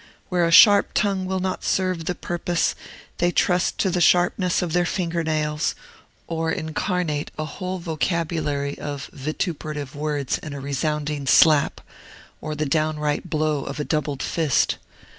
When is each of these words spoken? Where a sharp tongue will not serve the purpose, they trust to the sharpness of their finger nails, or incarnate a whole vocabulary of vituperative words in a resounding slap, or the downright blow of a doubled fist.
Where 0.29 0.47
a 0.47 0.51
sharp 0.51 0.95
tongue 0.95 1.27
will 1.27 1.39
not 1.39 1.63
serve 1.63 2.05
the 2.05 2.15
purpose, 2.15 2.73
they 3.19 3.29
trust 3.29 3.77
to 3.77 3.91
the 3.91 4.01
sharpness 4.01 4.63
of 4.63 4.73
their 4.73 4.83
finger 4.87 5.23
nails, 5.23 5.75
or 6.25 6.51
incarnate 6.51 7.29
a 7.37 7.45
whole 7.45 7.77
vocabulary 7.77 8.75
of 8.79 9.11
vituperative 9.13 9.95
words 9.95 10.39
in 10.39 10.53
a 10.53 10.59
resounding 10.59 11.27
slap, 11.27 11.81
or 12.41 12.55
the 12.55 12.65
downright 12.65 13.29
blow 13.29 13.63
of 13.63 13.79
a 13.79 13.83
doubled 13.85 14.23
fist. 14.23 14.77